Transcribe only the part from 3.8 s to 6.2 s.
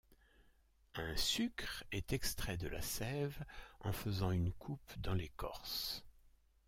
en faisant une coupe dans l'écorce.